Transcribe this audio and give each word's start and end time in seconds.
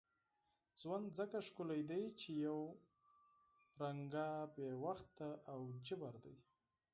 ژوند 0.81 1.05
ځکه 1.19 1.37
ښکلی 1.47 1.81
دی 1.89 2.03
چې 2.19 2.29
یو 2.47 2.59
ډول 3.77 4.13
بې 4.55 4.69
وخته 4.83 5.29
او 5.53 5.61
جبر 5.85 6.13
دی. 6.23 6.35